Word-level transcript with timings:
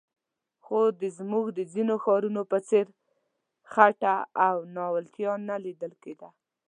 خو 0.65 0.79
د 1.01 1.03
زموږ 1.17 1.45
د 1.57 1.59
ځینو 1.73 1.93
ښارونو 2.03 2.41
په 2.51 2.57
څېر 2.67 2.85
خټه 3.71 4.15
او 4.47 4.55
ناولتیا 4.75 5.31
نه 5.47 5.55
لیدل 5.65 5.93
کېده. 6.03 6.29